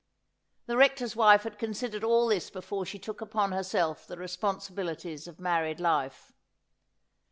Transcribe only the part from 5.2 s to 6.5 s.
of married life.